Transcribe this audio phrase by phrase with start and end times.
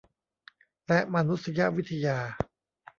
[0.87, 2.17] และมานุษยวิทยา